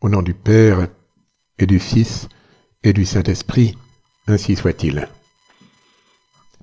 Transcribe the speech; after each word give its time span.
Au 0.00 0.08
nom 0.08 0.22
du 0.22 0.32
Père 0.32 0.86
et 1.58 1.66
du 1.66 1.80
Fils 1.80 2.28
et 2.84 2.92
du 2.92 3.04
Saint-Esprit, 3.04 3.76
ainsi 4.28 4.54
soit-il. 4.54 5.08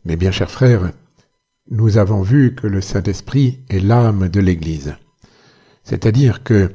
Mes 0.06 0.16
bien 0.16 0.32
chers 0.32 0.50
frères, 0.50 0.94
nous 1.70 1.98
avons 1.98 2.22
vu 2.22 2.56
que 2.56 2.66
le 2.66 2.80
Saint-Esprit 2.80 3.60
est 3.70 3.82
l'âme 3.82 4.30
de 4.30 4.40
l'Église. 4.40 4.96
C'est-à-dire 5.84 6.44
que 6.44 6.72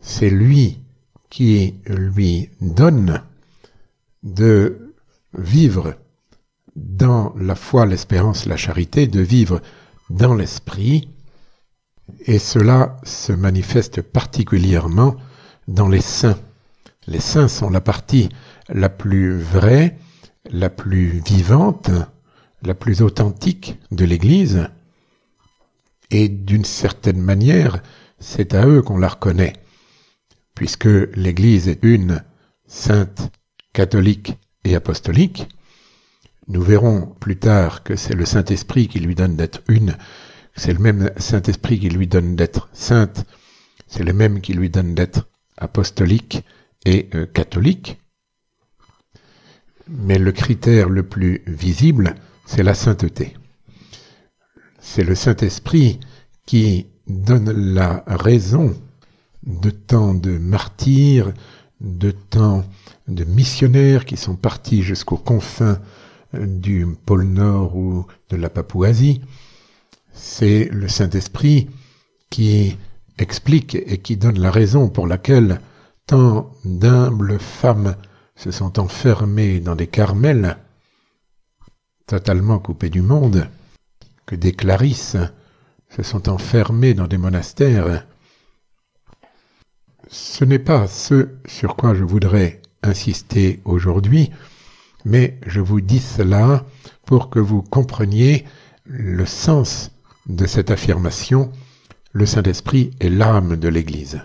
c'est 0.00 0.28
lui 0.28 0.80
qui 1.30 1.76
lui 1.86 2.50
donne 2.60 3.22
de 4.24 4.92
vivre 5.34 5.94
dans 6.74 7.32
la 7.38 7.54
foi, 7.54 7.86
l'espérance, 7.86 8.46
la 8.46 8.56
charité, 8.56 9.06
de 9.06 9.20
vivre 9.20 9.62
dans 10.10 10.34
l'esprit, 10.34 11.10
et 12.26 12.40
cela 12.40 12.96
se 13.04 13.32
manifeste 13.32 14.02
particulièrement 14.02 15.16
dans 15.68 15.88
les 15.88 16.00
saints. 16.00 16.38
Les 17.06 17.20
saints 17.20 17.48
sont 17.48 17.70
la 17.70 17.80
partie 17.80 18.28
la 18.68 18.88
plus 18.88 19.38
vraie, 19.38 19.98
la 20.50 20.70
plus 20.70 21.20
vivante, 21.24 21.90
la 22.62 22.74
plus 22.74 23.02
authentique 23.02 23.78
de 23.90 24.04
l'Église, 24.04 24.68
et 26.10 26.28
d'une 26.28 26.64
certaine 26.64 27.20
manière, 27.20 27.82
c'est 28.18 28.54
à 28.54 28.66
eux 28.66 28.82
qu'on 28.82 28.98
la 28.98 29.08
reconnaît, 29.08 29.54
puisque 30.54 30.88
l'Église 31.14 31.68
est 31.68 31.80
une, 31.82 32.22
sainte, 32.66 33.30
catholique 33.72 34.34
et 34.64 34.76
apostolique. 34.76 35.48
Nous 36.48 36.62
verrons 36.62 37.14
plus 37.18 37.38
tard 37.38 37.82
que 37.82 37.96
c'est 37.96 38.14
le 38.14 38.26
Saint-Esprit 38.26 38.88
qui 38.88 39.00
lui 39.00 39.14
donne 39.14 39.36
d'être 39.36 39.62
une, 39.68 39.96
c'est 40.54 40.72
le 40.72 40.80
même 40.80 41.10
Saint-Esprit 41.16 41.80
qui 41.80 41.88
lui 41.88 42.06
donne 42.06 42.36
d'être 42.36 42.68
sainte, 42.72 43.24
c'est 43.86 44.04
le 44.04 44.12
même 44.12 44.40
qui 44.40 44.52
lui 44.52 44.68
donne 44.68 44.94
d'être 44.94 45.26
apostolique 45.62 46.44
et 46.84 47.08
euh, 47.14 47.26
catholique. 47.26 47.98
Mais 49.88 50.18
le 50.18 50.32
critère 50.32 50.88
le 50.88 51.02
plus 51.02 51.42
visible, 51.46 52.14
c'est 52.46 52.62
la 52.62 52.74
sainteté. 52.74 53.34
C'est 54.80 55.04
le 55.04 55.14
Saint-Esprit 55.14 56.00
qui 56.46 56.86
donne 57.06 57.50
la 57.50 58.04
raison 58.06 58.74
de 59.44 59.70
tant 59.70 60.14
de 60.14 60.38
martyrs, 60.38 61.32
de 61.80 62.10
tant 62.10 62.64
de 63.08 63.24
missionnaires 63.24 64.04
qui 64.04 64.16
sont 64.16 64.36
partis 64.36 64.82
jusqu'aux 64.82 65.16
confins 65.16 65.80
euh, 66.34 66.46
du 66.46 66.86
pôle 67.04 67.24
Nord 67.24 67.76
ou 67.76 68.06
de 68.30 68.36
la 68.36 68.48
Papouasie. 68.48 69.20
C'est 70.12 70.68
le 70.70 70.88
Saint-Esprit 70.88 71.68
qui 72.30 72.76
explique 73.18 73.74
et 73.74 73.98
qui 73.98 74.16
donne 74.16 74.38
la 74.38 74.50
raison 74.50 74.88
pour 74.88 75.06
laquelle 75.06 75.60
tant 76.06 76.50
d'humbles 76.64 77.38
femmes 77.38 77.96
se 78.36 78.50
sont 78.50 78.78
enfermées 78.78 79.60
dans 79.60 79.76
des 79.76 79.86
carmels, 79.86 80.58
totalement 82.06 82.58
coupées 82.58 82.90
du 82.90 83.02
monde, 83.02 83.48
que 84.26 84.34
des 84.34 84.52
clarisses 84.52 85.16
se 85.88 86.02
sont 86.02 86.28
enfermées 86.28 86.94
dans 86.94 87.06
des 87.06 87.18
monastères. 87.18 88.06
Ce 90.08 90.44
n'est 90.44 90.58
pas 90.58 90.88
ce 90.88 91.30
sur 91.46 91.76
quoi 91.76 91.94
je 91.94 92.04
voudrais 92.04 92.60
insister 92.82 93.60
aujourd'hui, 93.64 94.30
mais 95.04 95.38
je 95.46 95.60
vous 95.60 95.80
dis 95.80 96.00
cela 96.00 96.64
pour 97.06 97.30
que 97.30 97.38
vous 97.38 97.62
compreniez 97.62 98.44
le 98.84 99.26
sens 99.26 99.90
de 100.26 100.46
cette 100.46 100.70
affirmation, 100.70 101.52
le 102.12 102.26
Saint-Esprit 102.26 102.90
est 103.00 103.08
l'âme 103.08 103.56
de 103.56 103.68
l'Église. 103.68 104.20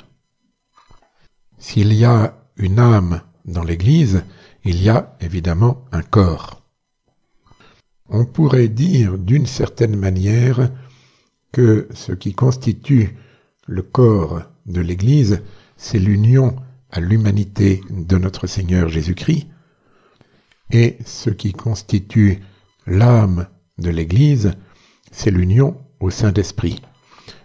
S'il 1.58 1.94
y 1.94 2.04
a 2.04 2.38
une 2.58 2.80
âme 2.80 3.22
dans 3.46 3.64
l'Église, 3.64 4.24
il 4.66 4.82
y 4.82 4.90
a 4.90 5.16
évidemment 5.22 5.86
un 5.92 6.02
corps. 6.02 6.62
On 8.10 8.26
pourrait 8.26 8.68
dire 8.68 9.18
d'une 9.18 9.46
certaine 9.46 9.96
manière 9.96 10.70
que 11.52 11.88
ce 11.94 12.12
qui 12.12 12.34
constitue 12.34 13.18
le 13.66 13.82
corps 13.82 14.44
de 14.66 14.82
l'Église, 14.82 15.42
c'est 15.78 16.00
l'union 16.00 16.56
à 16.90 17.00
l'humanité 17.00 17.82
de 17.90 18.18
notre 18.18 18.48
Seigneur 18.48 18.90
Jésus-Christ, 18.90 19.48
et 20.72 20.98
ce 21.06 21.30
qui 21.30 21.54
constitue 21.54 22.42
l'âme 22.86 23.48
de 23.78 23.90
l'Église, 23.90 24.54
c'est 25.12 25.32
l'union 25.32 25.78
au 26.00 26.10
Saint-Esprit. 26.10 26.82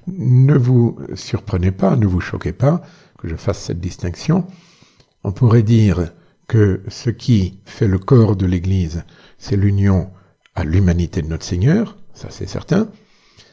Ne 0.06 0.56
vous 0.56 0.98
surprenez 1.14 1.70
pas, 1.70 1.96
ne 1.96 2.06
vous 2.06 2.20
choquez 2.20 2.52
pas 2.52 2.82
que 3.18 3.28
je 3.28 3.36
fasse 3.36 3.60
cette 3.60 3.80
distinction. 3.80 4.46
On 5.24 5.32
pourrait 5.32 5.62
dire 5.62 6.12
que 6.48 6.82
ce 6.88 7.10
qui 7.10 7.60
fait 7.64 7.86
le 7.86 7.98
corps 7.98 8.36
de 8.36 8.46
l'Église, 8.46 9.04
c'est 9.38 9.56
l'union 9.56 10.10
à 10.54 10.64
l'humanité 10.64 11.22
de 11.22 11.28
notre 11.28 11.44
Seigneur, 11.44 11.96
ça 12.14 12.28
c'est 12.30 12.48
certain, 12.48 12.88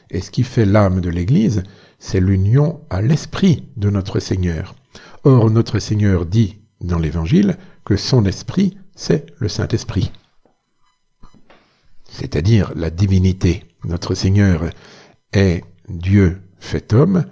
et 0.10 0.22
ce 0.22 0.32
qui 0.32 0.44
fait 0.44 0.66
l'âme 0.66 1.02
de 1.02 1.10
l'Église, 1.10 1.64
c'est 2.00 2.20
l'union 2.20 2.82
à 2.90 3.02
l'esprit 3.02 3.70
de 3.78 3.90
notre 3.90 4.20
Seigneur. 4.20 4.76
Or, 5.24 5.52
notre 5.52 5.80
Seigneur 5.80 6.26
dit 6.26 6.60
dans 6.82 6.98
l'Évangile 6.98 7.58
que 7.86 7.96
son 7.96 8.26
esprit, 8.26 8.78
c'est 8.96 9.28
le 9.38 9.48
Saint-Esprit, 9.48 10.12
c'est-à-dire 12.10 12.74
la 12.76 12.90
divinité. 12.90 13.64
Notre 13.86 14.16
Seigneur 14.16 14.70
est 15.32 15.64
Dieu 15.90 16.42
fait 16.60 16.94
homme, 16.94 17.26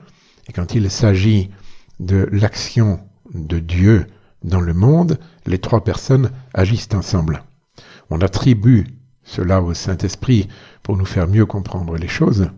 et 0.48 0.54
quand 0.54 0.74
il 0.74 0.90
s'agit 0.90 1.52
de 2.00 2.28
l'action 2.32 3.00
de 3.34 3.60
Dieu 3.60 4.08
dans 4.44 4.62
le 4.62 4.74
monde, 4.74 5.20
les 5.46 5.60
trois 5.60 5.84
personnes 5.84 6.32
agissent 6.54 6.94
ensemble. 6.94 7.44
On 8.10 8.22
attribue 8.22 8.86
cela 9.24 9.62
au 9.62 9.74
Saint-Esprit 9.74 10.48
pour 10.84 10.98
nous 10.98 11.06
faire 11.06 11.28
mieux 11.28 11.46
comprendre 11.46 11.98
les 11.98 12.08
choses, 12.08 12.50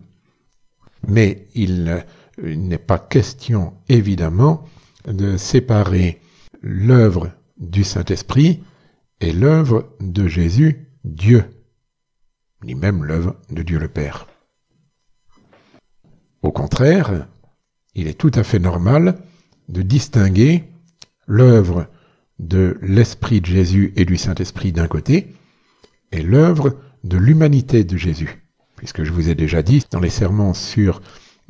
mais 1.06 1.48
il 1.54 2.04
n'est 2.38 2.78
pas 2.78 2.98
question, 2.98 3.74
évidemment, 3.88 4.64
de 5.06 5.36
séparer 5.36 6.20
l'œuvre 6.62 7.30
du 7.58 7.84
Saint-Esprit 7.84 8.62
et 9.20 9.32
l'œuvre 9.32 9.90
de 10.00 10.28
Jésus, 10.28 10.86
Dieu, 11.04 11.44
ni 12.64 12.74
même 12.74 13.04
l'œuvre 13.04 13.36
de 13.50 13.62
Dieu 13.62 13.78
le 13.78 13.88
Père. 13.88 14.26
Au 16.60 16.64
contraire, 16.64 17.26
il 17.94 18.06
est 18.06 18.18
tout 18.20 18.32
à 18.34 18.44
fait 18.44 18.58
normal 18.58 19.16
de 19.70 19.80
distinguer 19.80 20.64
l'œuvre 21.26 21.86
de 22.38 22.76
l'Esprit 22.82 23.40
de 23.40 23.46
Jésus 23.46 23.94
et 23.96 24.04
du 24.04 24.18
Saint-Esprit 24.18 24.70
d'un 24.70 24.86
côté, 24.86 25.34
et 26.12 26.20
l'œuvre 26.20 26.78
de 27.02 27.16
l'humanité 27.16 27.82
de 27.82 27.96
Jésus. 27.96 28.44
Puisque 28.76 29.04
je 29.04 29.12
vous 29.12 29.30
ai 29.30 29.34
déjà 29.34 29.62
dit 29.62 29.82
dans 29.90 30.00
les 30.00 30.10
sermons 30.10 30.52
sur 30.52 31.00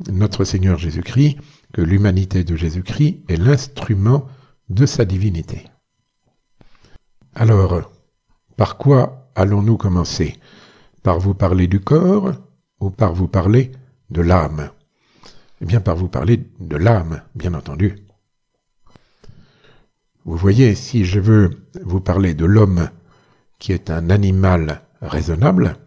notre 0.09 0.45
Seigneur 0.45 0.77
Jésus-Christ 0.77 1.39
que 1.73 1.81
l'humanité 1.81 2.45
de 2.45 2.55
Jésus-Christ 2.55 3.25
est 3.27 3.35
l'instrument 3.35 4.29
de 4.69 4.85
sa 4.85 5.03
divinité. 5.03 5.65
Alors, 7.35 7.91
par 8.55 8.77
quoi 8.77 9.29
allons-nous 9.35 9.75
commencer? 9.75 10.37
Par 11.03 11.19
vous 11.19 11.33
parler 11.33 11.67
du 11.67 11.81
corps 11.81 12.31
ou 12.79 12.91
par 12.91 13.13
vous 13.13 13.27
parler 13.27 13.73
de 14.09 14.21
l'âme? 14.21 14.71
Eh 15.61 15.65
bien, 15.65 15.79
par 15.79 15.95
vous 15.95 16.09
parler 16.09 16.43
de 16.59 16.75
l'âme, 16.75 17.21
bien 17.35 17.53
entendu. 17.53 17.95
Vous 20.25 20.35
voyez, 20.35 20.73
si 20.73 21.05
je 21.05 21.19
veux 21.19 21.51
vous 21.83 22.01
parler 22.01 22.33
de 22.33 22.45
l'homme 22.45 22.89
qui 23.59 23.71
est 23.71 23.91
un 23.91 24.09
animal 24.09 24.81
raisonnable, 25.01 25.77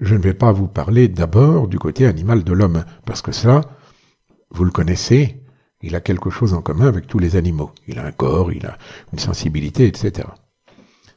je 0.00 0.14
ne 0.14 0.20
vais 0.20 0.34
pas 0.34 0.52
vous 0.52 0.68
parler 0.68 1.08
d'abord 1.08 1.68
du 1.68 1.78
côté 1.78 2.06
animal 2.06 2.44
de 2.44 2.52
l'homme, 2.52 2.84
parce 3.06 3.22
que 3.22 3.32
ça, 3.32 3.62
vous 4.50 4.64
le 4.64 4.70
connaissez, 4.70 5.42
il 5.80 5.96
a 5.96 6.00
quelque 6.00 6.28
chose 6.30 6.52
en 6.52 6.60
commun 6.60 6.86
avec 6.86 7.06
tous 7.06 7.18
les 7.18 7.36
animaux. 7.36 7.72
Il 7.88 7.98
a 7.98 8.04
un 8.04 8.12
corps, 8.12 8.52
il 8.52 8.66
a 8.66 8.76
une 9.12 9.18
sensibilité, 9.18 9.86
etc. 9.86 10.28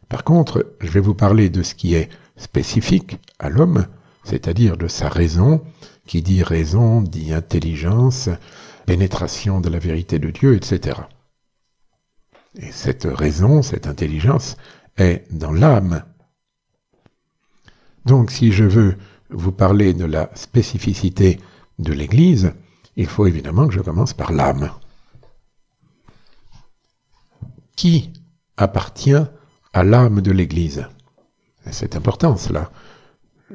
Par 0.08 0.24
contre, 0.24 0.76
je 0.80 0.92
vais 0.92 1.02
vous 1.02 1.16
parler 1.16 1.50
de 1.50 1.62
ce 1.62 1.76
qui 1.76 1.96
est 1.96 2.10
spécifique 2.38 3.20
à 3.38 3.50
l'homme, 3.50 3.86
c'est-à-dire 4.24 4.78
de 4.78 4.88
sa 4.88 5.10
raison, 5.10 5.62
qui 6.06 6.22
dit 6.22 6.44
raison, 6.44 7.02
dit 7.02 7.34
intelligence, 7.34 8.30
pénétration 8.86 9.62
de 9.62 9.70
la 9.70 9.80
vérité 9.80 10.20
de 10.20 10.30
Dieu, 10.30 10.56
etc. 10.56 11.00
Et 12.56 12.72
cette 12.72 13.06
raison, 13.06 13.62
cette 13.62 13.88
intelligence, 13.88 14.58
est 14.98 15.26
dans 15.32 15.52
l'âme. 15.52 16.04
Donc 18.06 18.32
si 18.32 18.52
je 18.52 18.64
veux 18.64 18.98
vous 19.30 19.52
parler 19.52 19.94
de 19.94 20.06
la 20.06 20.30
spécificité 20.36 21.40
de 21.80 21.92
l'Église, 21.92 22.54
il 22.96 23.08
faut 23.08 23.26
évidemment 23.26 23.68
que 23.68 23.74
je 23.74 23.82
commence 23.82 24.14
par 24.14 24.32
l'âme. 24.32 24.72
Qui 27.76 28.14
appartient 28.56 29.26
à 29.74 29.84
l'âme 29.84 30.22
de 30.22 30.32
l'Église? 30.32 30.88
C'est 31.72 31.96
important 31.96 32.38
cela. 32.38 32.72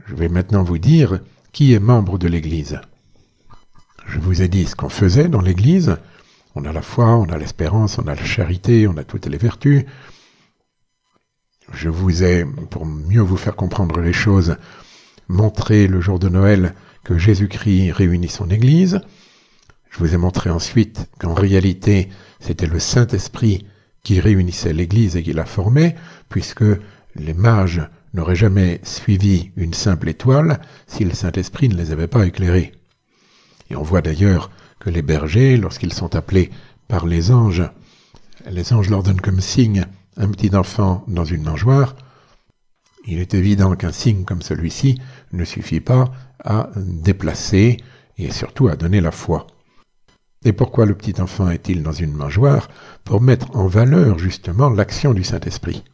Je 0.06 0.14
vais 0.14 0.28
maintenant 0.28 0.62
vous 0.62 0.78
dire 0.78 1.20
qui 1.52 1.72
est 1.74 1.80
membre 1.80 2.18
de 2.18 2.28
l'Église? 2.28 2.80
Je 4.06 4.18
vous 4.18 4.42
ai 4.42 4.48
dit 4.48 4.66
ce 4.66 4.74
qu'on 4.74 4.88
faisait 4.88 5.28
dans 5.28 5.40
l'Église, 5.40 5.96
On 6.56 6.64
a 6.64 6.72
la 6.72 6.82
foi, 6.82 7.16
on 7.16 7.28
a 7.28 7.38
l'espérance, 7.38 7.98
on 7.98 8.08
a 8.08 8.14
la 8.14 8.24
charité, 8.24 8.88
on 8.88 8.96
a 8.96 9.04
toutes 9.04 9.26
les 9.26 9.38
vertus. 9.38 9.84
Je 11.72 11.88
vous 11.88 12.24
ai, 12.24 12.44
pour 12.44 12.86
mieux 12.86 13.20
vous 13.20 13.36
faire 13.36 13.54
comprendre 13.54 14.00
les 14.00 14.12
choses, 14.12 14.56
montré 15.28 15.86
le 15.86 16.00
jour 16.00 16.18
de 16.18 16.28
Noël 16.28 16.74
que 17.04 17.16
Jésus-Christ 17.16 17.92
réunit 17.92 18.28
son 18.28 18.50
Église. 18.50 19.00
Je 19.90 19.98
vous 19.98 20.12
ai 20.12 20.16
montré 20.16 20.50
ensuite 20.50 21.08
qu'en 21.20 21.34
réalité, 21.34 22.08
c'était 22.40 22.66
le 22.66 22.80
Saint-Esprit 22.80 23.66
qui 24.02 24.18
réunissait 24.18 24.72
l'Église 24.72 25.16
et 25.16 25.22
qui 25.22 25.32
la 25.32 25.44
formait, 25.44 25.94
puisque 26.28 26.64
les 27.14 27.34
mages 27.34 27.82
n'auraient 28.14 28.36
jamais 28.36 28.80
suivi 28.82 29.50
une 29.56 29.74
simple 29.74 30.08
étoile 30.08 30.60
si 30.86 31.04
le 31.04 31.14
Saint-Esprit 31.14 31.68
ne 31.68 31.76
les 31.76 31.92
avait 31.92 32.06
pas 32.06 32.26
éclairés. 32.26 32.72
Et 33.70 33.76
on 33.76 33.82
voit 33.82 34.02
d'ailleurs 34.02 34.50
que 34.80 34.90
les 34.90 35.02
bergers, 35.02 35.56
lorsqu'ils 35.56 35.92
sont 35.92 36.16
appelés 36.16 36.50
par 36.88 37.06
les 37.06 37.30
anges, 37.30 37.62
les 38.50 38.72
anges 38.72 38.90
leur 38.90 39.02
donnent 39.02 39.20
comme 39.20 39.40
signe 39.40 39.86
un 40.16 40.28
petit 40.28 40.54
enfant 40.56 41.04
dans 41.06 41.24
une 41.24 41.44
mangeoire. 41.44 41.94
Il 43.06 43.18
est 43.18 43.34
évident 43.34 43.76
qu'un 43.76 43.92
signe 43.92 44.24
comme 44.24 44.42
celui-ci 44.42 45.00
ne 45.32 45.44
suffit 45.44 45.80
pas 45.80 46.10
à 46.44 46.70
déplacer 46.76 47.76
et 48.18 48.30
surtout 48.30 48.68
à 48.68 48.76
donner 48.76 49.00
la 49.00 49.10
foi. 49.10 49.46
Et 50.44 50.52
pourquoi 50.52 50.86
le 50.86 50.94
petit 50.94 51.20
enfant 51.20 51.50
est-il 51.50 51.82
dans 51.82 51.92
une 51.92 52.14
mangeoire? 52.14 52.68
Pour 53.04 53.20
mettre 53.20 53.54
en 53.54 53.66
valeur 53.66 54.18
justement 54.18 54.70
l'action 54.70 55.12
du 55.12 55.22
Saint-Esprit. 55.22 55.84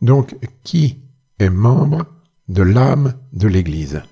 Donc, 0.00 0.36
qui 0.62 1.02
est 1.38 1.50
membre 1.50 2.06
de 2.48 2.62
l'âme 2.62 3.14
de 3.32 3.48
l'Église? 3.48 4.02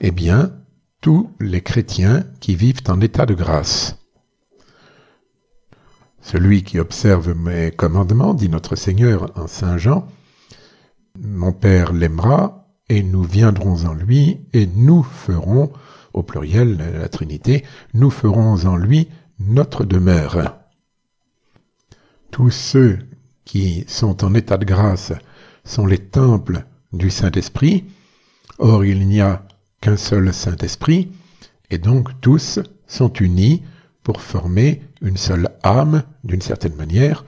Eh 0.00 0.10
bien, 0.10 0.52
tous 1.00 1.30
les 1.38 1.60
chrétiens 1.60 2.24
qui 2.40 2.56
vivent 2.56 2.82
en 2.88 3.00
état 3.00 3.26
de 3.26 3.34
grâce. 3.34 3.98
Celui 6.20 6.64
qui 6.64 6.78
observe 6.78 7.34
mes 7.34 7.70
commandements, 7.70 8.34
dit 8.34 8.48
notre 8.48 8.76
Seigneur 8.76 9.30
en 9.38 9.46
Saint 9.46 9.76
Jean, 9.76 10.08
mon 11.20 11.52
Père 11.52 11.92
l'aimera, 11.92 12.66
et 12.88 13.02
nous 13.02 13.22
viendrons 13.22 13.84
en 13.84 13.94
lui, 13.94 14.40
et 14.52 14.66
nous 14.66 15.02
ferons, 15.02 15.72
au 16.12 16.22
pluriel 16.22 16.76
la 16.76 17.08
Trinité, 17.08 17.64
nous 17.92 18.10
ferons 18.10 18.64
en 18.64 18.76
lui 18.76 19.08
notre 19.38 19.84
demeure. 19.84 20.58
Tous 22.30 22.50
ceux 22.50 22.98
qui 23.44 23.84
sont 23.88 24.24
en 24.24 24.34
état 24.34 24.56
de 24.56 24.64
grâce 24.64 25.12
sont 25.64 25.86
les 25.86 25.98
temples 25.98 26.64
du 26.92 27.10
Saint-Esprit. 27.10 27.84
Or, 28.58 28.84
il 28.84 29.06
n'y 29.06 29.20
a 29.20 29.46
qu'un 29.80 29.96
seul 29.96 30.32
Saint-Esprit, 30.32 31.10
et 31.70 31.78
donc 31.78 32.20
tous 32.20 32.60
sont 32.86 33.12
unis 33.12 33.62
pour 34.02 34.20
former 34.20 34.82
une 35.00 35.16
seule 35.16 35.48
âme, 35.62 36.04
d'une 36.22 36.42
certaine 36.42 36.74
manière, 36.74 37.24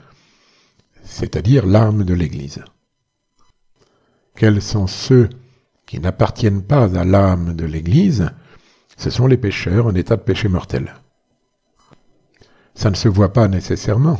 c'est-à-dire 1.03 1.67
l'âme 1.67 2.05
de 2.05 2.15
l'Église. 2.15 2.63
Quels 4.35 4.61
sont 4.61 4.87
ceux 4.87 5.31
qui 5.87 5.99
n'appartiennent 6.01 6.63
pas 6.63 6.99
à 6.99 7.05
l'âme 7.05 7.55
de 7.55 7.65
l'Église? 7.65 8.31
Ce 8.97 9.11
sont 9.11 9.27
les 9.27 9.37
pécheurs 9.37 9.87
en 9.87 9.95
état 9.95 10.17
de 10.17 10.23
péché 10.23 10.49
mortel. 10.49 10.95
Ça 12.75 12.91
ne 12.91 12.95
se 12.95 13.09
voit 13.09 13.33
pas 13.33 13.49
nécessairement, 13.49 14.19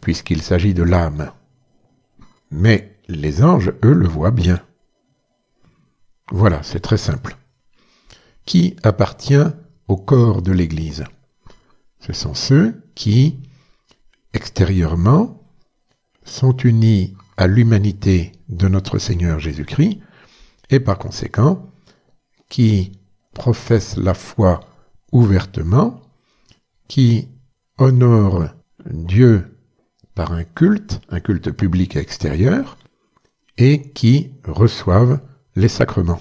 puisqu'il 0.00 0.42
s'agit 0.42 0.74
de 0.74 0.82
l'âme. 0.82 1.32
Mais 2.50 2.98
les 3.08 3.42
anges, 3.42 3.72
eux, 3.84 3.92
le 3.92 4.06
voient 4.06 4.30
bien. 4.30 4.60
Voilà, 6.30 6.62
c'est 6.62 6.80
très 6.80 6.96
simple. 6.96 7.36
Qui 8.44 8.76
appartient 8.82 9.44
au 9.88 9.96
corps 9.96 10.42
de 10.42 10.52
l'Église? 10.52 11.04
Ce 12.00 12.12
sont 12.12 12.34
ceux 12.34 12.82
qui, 12.94 13.40
extérieurement, 14.32 15.42
sont 16.24 16.56
unis 16.56 17.14
à 17.36 17.46
l'humanité 17.46 18.32
de 18.48 18.68
notre 18.68 18.98
Seigneur 18.98 19.38
Jésus-Christ 19.38 20.00
et 20.70 20.80
par 20.80 20.98
conséquent 20.98 21.70
qui 22.48 22.92
professent 23.34 23.96
la 23.96 24.14
foi 24.14 24.60
ouvertement, 25.10 26.00
qui 26.88 27.28
honorent 27.78 28.48
Dieu 28.86 29.51
par 30.14 30.32
un 30.32 30.44
culte, 30.44 31.00
un 31.08 31.20
culte 31.20 31.50
public 31.50 31.96
extérieur, 31.96 32.76
et 33.58 33.90
qui 33.92 34.32
reçoivent 34.44 35.20
les 35.56 35.68
sacrements. 35.68 36.20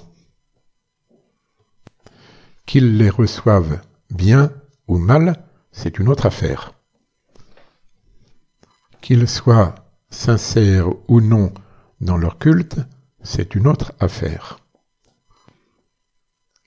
Qu'ils 2.65 2.97
les 2.97 3.09
reçoivent 3.09 3.81
bien 4.09 4.51
ou 4.87 4.97
mal, 4.97 5.43
c'est 5.71 5.99
une 5.99 6.09
autre 6.09 6.25
affaire. 6.25 6.73
Qu'ils 9.01 9.27
soient 9.27 9.75
sincères 10.09 10.89
ou 11.07 11.21
non 11.21 11.53
dans 12.01 12.17
leur 12.17 12.37
culte, 12.37 12.79
c'est 13.23 13.55
une 13.55 13.67
autre 13.67 13.93
affaire. 13.99 14.59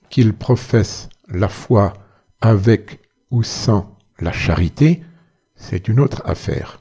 Qu'ils 0.09 0.33
professent 0.33 1.09
la 1.27 1.49
foi 1.49 1.93
avec 2.41 3.01
ou 3.31 3.43
sans 3.43 3.97
la 4.19 4.31
charité, 4.31 5.03
c'est 5.55 5.87
une 5.87 5.99
autre 5.99 6.21
affaire. 6.25 6.79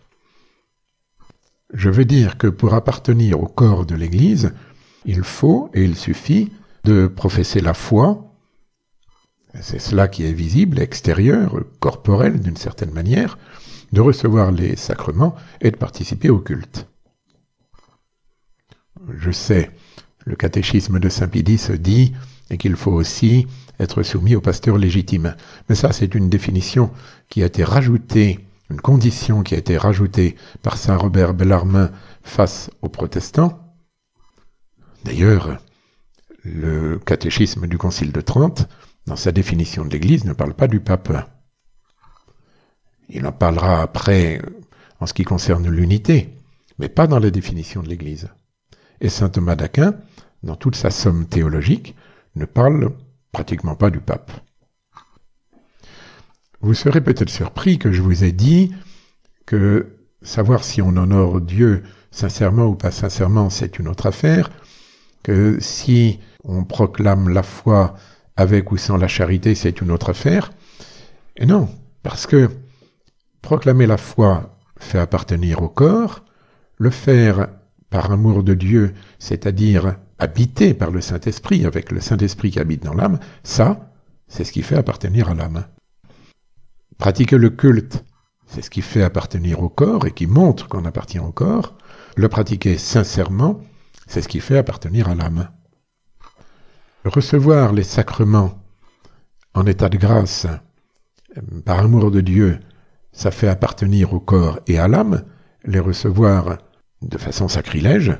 Je 1.74 1.90
veux 1.90 2.04
dire 2.04 2.38
que 2.38 2.46
pour 2.46 2.74
appartenir 2.74 3.40
au 3.40 3.46
corps 3.46 3.84
de 3.84 3.96
l'Église, 3.96 4.52
il 5.04 5.24
faut 5.24 5.70
et 5.74 5.82
il 5.82 5.96
suffit 5.96 6.52
de 6.84 7.08
professer 7.08 7.60
la 7.60 7.74
foi. 7.74 8.32
C'est 9.60 9.80
cela 9.80 10.06
qui 10.06 10.24
est 10.24 10.32
visible, 10.32 10.78
extérieur, 10.78 11.60
corporel 11.80 12.40
d'une 12.40 12.56
certaine 12.56 12.92
manière, 12.92 13.38
de 13.92 14.00
recevoir 14.00 14.52
les 14.52 14.76
sacrements 14.76 15.34
et 15.60 15.72
de 15.72 15.76
participer 15.76 16.30
au 16.30 16.38
culte. 16.38 16.86
Je 19.18 19.32
sais, 19.32 19.70
le 20.24 20.36
catéchisme 20.36 21.00
de 21.00 21.08
Saint 21.08 21.28
Pidis 21.28 21.70
dit 21.80 22.14
qu'il 22.58 22.76
faut 22.76 22.92
aussi 22.92 23.48
être 23.80 24.04
soumis 24.04 24.36
au 24.36 24.40
pasteur 24.40 24.78
légitime. 24.78 25.34
Mais 25.68 25.74
ça, 25.74 25.92
c'est 25.92 26.14
une 26.14 26.28
définition 26.28 26.92
qui 27.28 27.42
a 27.42 27.46
été 27.46 27.64
rajoutée 27.64 28.46
une 28.70 28.80
condition 28.80 29.42
qui 29.42 29.54
a 29.54 29.58
été 29.58 29.76
rajoutée 29.76 30.36
par 30.62 30.76
saint 30.76 30.96
Robert 30.96 31.34
Bellarmin 31.34 31.90
face 32.22 32.70
aux 32.82 32.88
protestants. 32.88 33.74
D'ailleurs, 35.04 35.58
le 36.44 36.98
catéchisme 36.98 37.66
du 37.66 37.78
Concile 37.78 38.12
de 38.12 38.20
Trente, 38.20 38.68
dans 39.06 39.16
sa 39.16 39.32
définition 39.32 39.84
de 39.84 39.90
l'Église, 39.90 40.24
ne 40.24 40.32
parle 40.32 40.54
pas 40.54 40.66
du 40.66 40.80
pape. 40.80 41.12
Il 43.08 43.26
en 43.26 43.32
parlera 43.32 43.82
après 43.82 44.40
en 45.00 45.06
ce 45.06 45.12
qui 45.12 45.24
concerne 45.24 45.68
l'unité, 45.68 46.34
mais 46.78 46.88
pas 46.88 47.06
dans 47.06 47.18
la 47.18 47.30
définition 47.30 47.82
de 47.82 47.88
l'Église. 47.88 48.28
Et 49.00 49.10
saint 49.10 49.28
Thomas 49.28 49.56
d'Aquin, 49.56 49.94
dans 50.42 50.56
toute 50.56 50.76
sa 50.76 50.90
somme 50.90 51.26
théologique, 51.26 51.94
ne 52.36 52.46
parle 52.46 52.92
pratiquement 53.32 53.74
pas 53.74 53.90
du 53.90 54.00
pape. 54.00 54.32
Vous 56.64 56.72
serez 56.72 57.02
peut-être 57.02 57.28
surpris 57.28 57.78
que 57.78 57.92
je 57.92 58.00
vous 58.00 58.24
ai 58.24 58.32
dit 58.32 58.72
que 59.44 59.98
savoir 60.22 60.64
si 60.64 60.80
on 60.80 60.96
honore 60.96 61.42
Dieu 61.42 61.82
sincèrement 62.10 62.64
ou 62.64 62.74
pas 62.74 62.90
sincèrement, 62.90 63.50
c'est 63.50 63.78
une 63.78 63.86
autre 63.86 64.06
affaire, 64.06 64.50
que 65.22 65.58
si 65.60 66.20
on 66.42 66.64
proclame 66.64 67.28
la 67.28 67.42
foi 67.42 67.96
avec 68.38 68.72
ou 68.72 68.78
sans 68.78 68.96
la 68.96 69.08
charité, 69.08 69.54
c'est 69.54 69.82
une 69.82 69.90
autre 69.90 70.08
affaire. 70.08 70.52
Et 71.36 71.44
non, 71.44 71.68
parce 72.02 72.26
que 72.26 72.48
proclamer 73.42 73.84
la 73.84 73.98
foi 73.98 74.56
fait 74.78 74.98
appartenir 74.98 75.62
au 75.62 75.68
corps, 75.68 76.24
le 76.78 76.88
faire 76.88 77.48
par 77.90 78.10
amour 78.10 78.42
de 78.42 78.54
Dieu, 78.54 78.94
c'est-à-dire 79.18 79.96
habiter 80.18 80.72
par 80.72 80.90
le 80.90 81.02
Saint-Esprit, 81.02 81.66
avec 81.66 81.92
le 81.92 82.00
Saint-Esprit 82.00 82.52
qui 82.52 82.58
habite 82.58 82.84
dans 82.84 82.94
l'âme, 82.94 83.18
ça, 83.42 83.92
c'est 84.28 84.44
ce 84.44 84.52
qui 84.52 84.62
fait 84.62 84.76
appartenir 84.78 85.28
à 85.28 85.34
l'âme. 85.34 85.66
Pratiquer 86.98 87.38
le 87.38 87.50
culte, 87.50 88.04
c'est 88.46 88.62
ce 88.62 88.70
qui 88.70 88.82
fait 88.82 89.02
appartenir 89.02 89.62
au 89.62 89.68
corps 89.68 90.06
et 90.06 90.12
qui 90.12 90.26
montre 90.26 90.68
qu'on 90.68 90.84
appartient 90.84 91.18
au 91.18 91.32
corps. 91.32 91.76
Le 92.16 92.28
pratiquer 92.28 92.78
sincèrement, 92.78 93.60
c'est 94.06 94.22
ce 94.22 94.28
qui 94.28 94.40
fait 94.40 94.58
appartenir 94.58 95.08
à 95.08 95.14
l'âme. 95.14 95.48
Recevoir 97.04 97.72
les 97.72 97.82
sacrements 97.82 98.62
en 99.54 99.66
état 99.66 99.88
de 99.88 99.98
grâce, 99.98 100.46
par 101.64 101.80
amour 101.80 102.10
de 102.10 102.20
Dieu, 102.20 102.60
ça 103.12 103.30
fait 103.30 103.48
appartenir 103.48 104.12
au 104.12 104.20
corps 104.20 104.60
et 104.66 104.78
à 104.78 104.88
l'âme. 104.88 105.24
Les 105.64 105.80
recevoir 105.80 106.58
de 107.02 107.18
façon 107.18 107.48
sacrilège, 107.48 108.16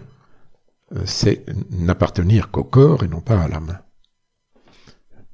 c'est 1.04 1.45
n'appartenir 1.71 2.50
qu'au 2.50 2.64
corps 2.64 3.04
et 3.04 3.09
non 3.09 3.21
pas 3.21 3.40
à 3.40 3.49
l'âme. 3.49 3.78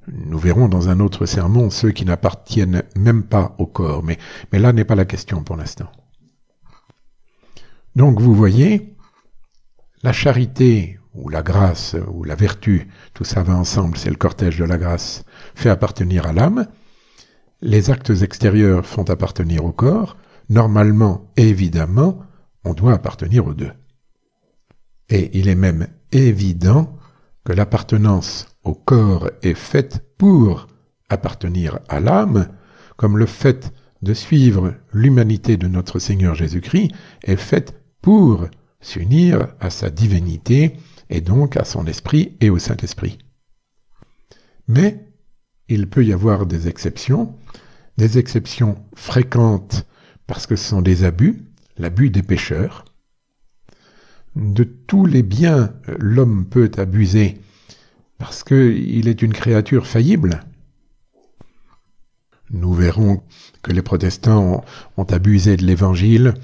Nous 0.07 0.39
verrons 0.39 0.67
dans 0.67 0.89
un 0.89 0.99
autre 0.99 1.25
sermon 1.25 1.69
ceux 1.69 1.91
qui 1.91 2.05
n'appartiennent 2.05 2.83
même 2.95 3.23
pas 3.23 3.55
au 3.59 3.67
corps, 3.67 4.03
mais, 4.03 4.17
mais 4.51 4.59
là 4.59 4.73
n'est 4.73 4.85
pas 4.85 4.95
la 4.95 5.05
question 5.05 5.43
pour 5.43 5.57
l'instant. 5.57 5.91
Donc 7.95 8.19
vous 8.19 8.33
voyez, 8.33 8.95
la 10.01 10.13
charité 10.13 10.99
ou 11.13 11.29
la 11.29 11.43
grâce 11.43 11.95
ou 12.11 12.23
la 12.23 12.35
vertu, 12.35 12.87
tout 13.13 13.23
ça 13.25 13.43
va 13.43 13.55
ensemble, 13.55 13.97
c'est 13.97 14.09
le 14.09 14.15
cortège 14.15 14.57
de 14.57 14.65
la 14.65 14.77
grâce, 14.77 15.23
fait 15.55 15.69
appartenir 15.69 16.25
à 16.25 16.33
l'âme. 16.33 16.67
les 17.61 17.91
actes 17.91 18.09
extérieurs 18.09 18.85
font 18.87 19.03
appartenir 19.03 19.65
au 19.65 19.71
corps, 19.71 20.17
normalement 20.49 21.31
évidemment, 21.37 22.19
on 22.63 22.73
doit 22.73 22.93
appartenir 22.93 23.45
aux 23.45 23.53
deux. 23.53 23.71
Et 25.09 25.37
il 25.37 25.47
est 25.47 25.55
même 25.55 25.87
évident 26.11 26.97
que 27.43 27.53
l'appartenance 27.53 28.50
au 28.63 28.73
corps 28.73 29.29
est 29.41 29.55
faite 29.55 30.05
pour 30.17 30.67
appartenir 31.09 31.79
à 31.89 31.99
l'âme, 31.99 32.47
comme 32.97 33.17
le 33.17 33.25
fait 33.25 33.73
de 34.01 34.13
suivre 34.13 34.73
l'humanité 34.93 35.57
de 35.57 35.67
notre 35.67 35.99
Seigneur 35.99 36.35
Jésus-Christ 36.35 36.91
est 37.23 37.35
fait 37.35 37.81
pour 38.01 38.47
s'unir 38.79 39.47
à 39.59 39.69
sa 39.69 39.89
divinité 39.89 40.77
et 41.09 41.21
donc 41.21 41.57
à 41.57 41.65
son 41.65 41.85
esprit 41.85 42.37
et 42.39 42.49
au 42.49 42.57
Saint-Esprit. 42.57 43.19
Mais 44.67 45.05
il 45.67 45.87
peut 45.87 46.03
y 46.03 46.13
avoir 46.13 46.45
des 46.45 46.67
exceptions, 46.67 47.35
des 47.97 48.17
exceptions 48.17 48.83
fréquentes 48.95 49.85
parce 50.25 50.47
que 50.47 50.55
ce 50.55 50.69
sont 50.69 50.81
des 50.81 51.03
abus, 51.03 51.43
l'abus 51.77 52.09
des 52.09 52.23
pécheurs. 52.23 52.85
De 54.35 54.63
tous 54.63 55.05
les 55.05 55.23
biens, 55.23 55.73
l'homme 55.99 56.45
peut 56.45 56.71
abuser 56.77 57.41
parce 58.21 58.43
qu'il 58.43 59.07
est 59.07 59.23
une 59.23 59.33
créature 59.33 59.87
faillible. 59.87 60.43
Nous 62.51 62.71
verrons 62.71 63.23
que 63.63 63.71
les 63.71 63.81
protestants 63.81 64.63
ont, 64.95 65.03
abusé 65.05 65.57
de 65.57 65.65
l'Évangile, 65.65 66.35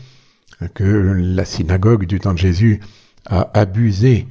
que 0.73 0.83
la 0.83 1.45
synagogue 1.45 2.05
du 2.07 2.19
temps 2.19 2.33
de 2.33 2.39
Jésus 2.39 2.79
a 3.27 3.51
abusé 3.53 4.25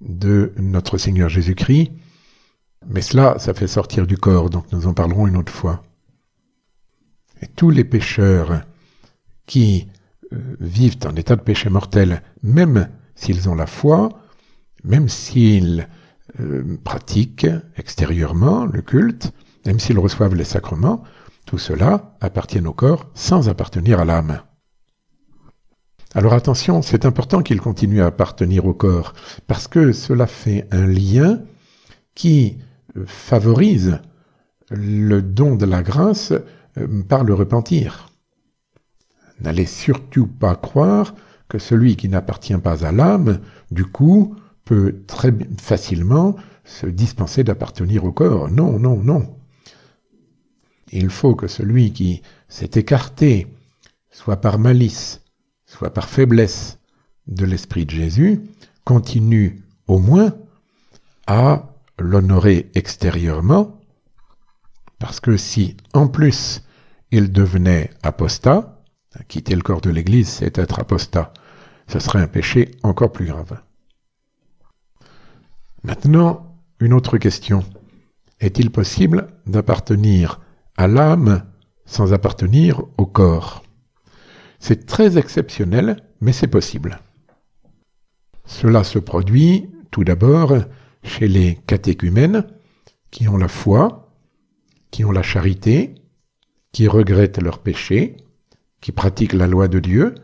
de 0.00 0.52
notre 0.56 0.98
Seigneur 0.98 1.28
Jésus-Christ, 1.28 1.92
mais 2.88 3.00
cela, 3.00 3.38
ça 3.38 3.54
fait 3.54 3.68
sortir 3.68 4.04
du 4.04 4.16
corps, 4.16 4.50
donc 4.50 4.64
nous 4.72 4.88
en 4.88 4.92
parlerons 4.92 5.28
une 5.28 5.36
autre 5.36 5.52
fois. 5.52 5.84
Et 7.42 7.46
tous 7.46 7.70
les 7.70 7.84
pécheurs 7.84 8.62
qui 9.46 9.86
euh, 10.32 10.56
vivent 10.58 10.98
en 11.06 11.14
état 11.14 11.36
de 11.36 11.42
péché 11.42 11.70
mortel, 11.70 12.22
même 12.42 12.88
s'ils 13.14 13.48
ont 13.48 13.54
la 13.54 13.68
foi, 13.68 14.20
même 14.82 15.08
s'ils 15.08 15.86
euh, 16.40 16.76
pratiquent 16.84 17.48
extérieurement 17.76 18.66
le 18.66 18.82
culte, 18.82 19.32
même 19.66 19.80
s'ils 19.80 19.98
reçoivent 19.98 20.34
les 20.34 20.44
sacrements, 20.44 21.02
tout 21.46 21.58
cela 21.58 22.16
appartient 22.20 22.60
au 22.60 22.72
corps 22.72 23.06
sans 23.14 23.48
appartenir 23.48 24.00
à 24.00 24.04
l'âme. 24.04 24.42
Alors 26.14 26.32
attention, 26.32 26.82
c'est 26.82 27.04
important 27.04 27.42
qu'il 27.42 27.60
continue 27.60 28.02
à 28.02 28.06
appartenir 28.06 28.66
au 28.66 28.74
corps, 28.74 29.14
parce 29.46 29.68
que 29.68 29.92
cela 29.92 30.26
fait 30.26 30.66
un 30.70 30.86
lien 30.86 31.40
qui 32.14 32.58
favorise 33.06 34.00
le 34.70 35.22
don 35.22 35.56
de 35.56 35.66
la 35.66 35.82
grâce 35.82 36.32
euh, 36.78 37.02
par 37.08 37.24
le 37.24 37.34
repentir. 37.34 38.10
N'allez 39.40 39.66
surtout 39.66 40.26
pas 40.26 40.56
croire 40.56 41.14
que 41.48 41.58
celui 41.58 41.96
qui 41.96 42.08
n'appartient 42.08 42.56
pas 42.58 42.84
à 42.84 42.92
l'âme, 42.92 43.40
du 43.70 43.84
coup, 43.84 44.36
très 45.06 45.32
facilement 45.60 46.36
se 46.64 46.86
dispenser 46.86 47.44
d'appartenir 47.44 48.04
au 48.04 48.12
corps. 48.12 48.50
Non, 48.50 48.78
non, 48.78 48.96
non. 49.02 49.36
Il 50.92 51.10
faut 51.10 51.34
que 51.34 51.48
celui 51.48 51.92
qui 51.92 52.22
s'est 52.48 52.70
écarté, 52.74 53.46
soit 54.10 54.40
par 54.40 54.58
malice, 54.58 55.22
soit 55.66 55.92
par 55.92 56.08
faiblesse 56.08 56.78
de 57.26 57.44
l'Esprit 57.44 57.84
de 57.84 57.90
Jésus, 57.90 58.40
continue 58.84 59.62
au 59.86 59.98
moins 59.98 60.34
à 61.26 61.74
l'honorer 61.98 62.70
extérieurement, 62.74 63.80
parce 64.98 65.20
que 65.20 65.36
si 65.36 65.76
en 65.92 66.08
plus 66.08 66.62
il 67.10 67.32
devenait 67.32 67.90
apostat, 68.02 68.82
quitter 69.28 69.54
le 69.54 69.62
corps 69.62 69.80
de 69.80 69.90
l'Église, 69.90 70.28
c'est 70.28 70.58
être 70.58 70.78
apostat, 70.78 71.32
ce 71.86 71.98
serait 71.98 72.20
un 72.20 72.28
péché 72.28 72.72
encore 72.82 73.12
plus 73.12 73.26
grave. 73.26 73.60
Maintenant, 75.88 76.54
une 76.80 76.92
autre 76.92 77.16
question. 77.16 77.64
Est-il 78.40 78.70
possible 78.70 79.28
d'appartenir 79.46 80.38
à 80.76 80.86
l'âme 80.86 81.44
sans 81.86 82.12
appartenir 82.12 82.82
au 82.98 83.06
corps? 83.06 83.62
C'est 84.58 84.84
très 84.84 85.16
exceptionnel, 85.16 85.96
mais 86.20 86.32
c'est 86.32 86.46
possible. 86.46 87.00
Cela 88.44 88.84
se 88.84 88.98
produit 88.98 89.70
tout 89.90 90.04
d'abord 90.04 90.58
chez 91.04 91.26
les 91.26 91.54
catéchumènes 91.66 92.44
qui 93.10 93.26
ont 93.26 93.38
la 93.38 93.48
foi, 93.48 94.12
qui 94.90 95.06
ont 95.06 95.10
la 95.10 95.22
charité, 95.22 95.94
qui 96.70 96.86
regrettent 96.86 97.40
leurs 97.42 97.60
péchés, 97.60 98.18
qui 98.82 98.92
pratiquent 98.92 99.32
la 99.32 99.46
loi 99.46 99.68
de 99.68 99.78
Dieu, 99.78 100.14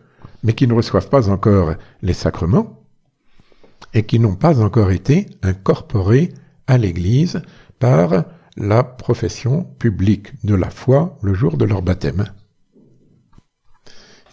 mais 0.43 0.53
qui 0.53 0.67
ne 0.67 0.75
reçoivent 0.75 1.09
pas 1.09 1.31
encore 1.31 1.73
les 2.03 2.13
sacrements 2.13 2.74
et 3.95 4.03
qui 4.03 4.19
n'ont 4.19 4.35
pas 4.35 4.61
encore 4.61 4.91
été 4.91 5.27
incorporés 5.43 6.35
à 6.67 6.77
l'Église 6.77 7.41
par 7.79 8.25
la 8.57 8.85
profession 8.85 9.65
publique 9.79 10.33
de 10.45 10.55
la 10.55 10.71
foi 10.71 11.19
le 11.23 11.35
jour 11.35 11.57
de 11.57 11.65
leur 11.65 11.83
baptême. 11.83 12.25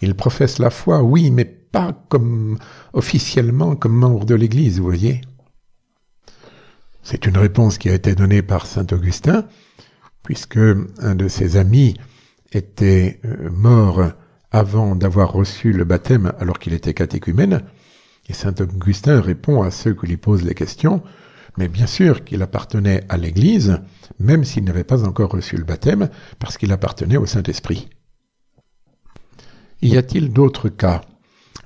Ils 0.00 0.14
professent 0.14 0.58
la 0.58 0.70
foi, 0.70 1.02
oui, 1.02 1.30
mais 1.30 1.44
pas 1.44 1.92
comme 2.08 2.58
officiellement 2.92 3.76
comme 3.76 3.94
membres 3.94 4.26
de 4.26 4.34
l'Église, 4.34 4.78
vous 4.78 4.84
voyez. 4.84 5.20
C'est 7.02 7.26
une 7.26 7.38
réponse 7.38 7.78
qui 7.78 7.88
a 7.88 7.94
été 7.94 8.14
donnée 8.14 8.42
par 8.42 8.66
saint 8.66 8.86
Augustin, 8.92 9.46
puisque 10.22 10.58
un 10.58 11.14
de 11.14 11.28
ses 11.28 11.56
amis 11.56 11.96
était 12.52 13.20
euh, 13.24 13.50
mort 13.50 14.12
avant 14.50 14.94
d'avoir 14.94 15.32
reçu 15.32 15.72
le 15.72 15.84
baptême 15.84 16.32
alors 16.38 16.58
qu'il 16.58 16.74
était 16.74 16.94
catéchumène, 16.94 17.62
et 18.28 18.32
saint 18.32 18.54
Augustin 18.60 19.20
répond 19.20 19.62
à 19.62 19.70
ceux 19.70 19.94
qui 19.94 20.06
lui 20.06 20.16
posent 20.16 20.44
les 20.44 20.54
questions, 20.54 21.02
mais 21.58 21.68
bien 21.68 21.86
sûr 21.86 22.24
qu'il 22.24 22.42
appartenait 22.42 23.04
à 23.08 23.16
l'Église, 23.16 23.80
même 24.18 24.44
s'il 24.44 24.64
n'avait 24.64 24.84
pas 24.84 25.04
encore 25.04 25.30
reçu 25.30 25.56
le 25.56 25.64
baptême, 25.64 26.08
parce 26.38 26.56
qu'il 26.56 26.72
appartenait 26.72 27.16
au 27.16 27.26
Saint-Esprit. 27.26 27.88
Y 29.82 29.96
a-t-il 29.96 30.32
d'autres 30.32 30.68
cas? 30.68 31.02